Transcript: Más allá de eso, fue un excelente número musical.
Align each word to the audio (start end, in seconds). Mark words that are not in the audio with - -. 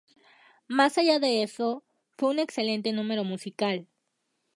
Más 0.67 0.97
allá 0.97 1.19
de 1.19 1.43
eso, 1.43 1.83
fue 2.17 2.31
un 2.31 2.39
excelente 2.39 2.91
número 2.91 3.23
musical. 3.23 3.85